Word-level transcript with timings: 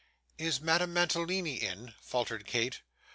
'Is 0.39 0.59
Madame 0.59 0.93
Mantalini 0.95 1.61
in?' 1.61 1.93
faltered 2.01 2.47
Kate. 2.47 2.79